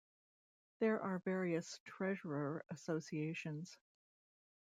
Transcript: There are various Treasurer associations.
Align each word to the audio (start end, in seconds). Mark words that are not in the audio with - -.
There 0.79 0.99
are 0.99 1.19
various 1.19 1.79
Treasurer 1.85 2.65
associations. 2.71 3.77